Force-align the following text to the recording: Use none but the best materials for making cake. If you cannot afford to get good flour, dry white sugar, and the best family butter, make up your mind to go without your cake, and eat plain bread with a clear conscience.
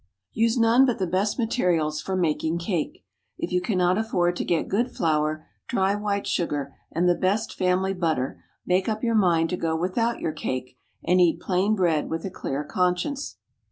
Use 0.33 0.57
none 0.57 0.83
but 0.87 0.97
the 0.97 1.05
best 1.05 1.37
materials 1.37 2.01
for 2.01 2.15
making 2.15 2.57
cake. 2.57 3.05
If 3.37 3.51
you 3.51 3.61
cannot 3.61 3.99
afford 3.99 4.35
to 4.37 4.43
get 4.43 4.67
good 4.67 4.89
flour, 4.89 5.45
dry 5.67 5.93
white 5.93 6.25
sugar, 6.25 6.75
and 6.91 7.07
the 7.07 7.13
best 7.13 7.53
family 7.53 7.93
butter, 7.93 8.43
make 8.65 8.89
up 8.89 9.03
your 9.03 9.13
mind 9.13 9.51
to 9.51 9.57
go 9.57 9.75
without 9.75 10.19
your 10.19 10.33
cake, 10.33 10.75
and 11.05 11.21
eat 11.21 11.39
plain 11.39 11.75
bread 11.75 12.09
with 12.09 12.25
a 12.25 12.31
clear 12.31 12.63
conscience. 12.63 13.37